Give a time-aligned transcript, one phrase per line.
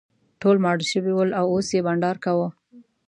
[0.41, 2.47] ټول ماړه شوي ول او اوس یې بانډار کاوه.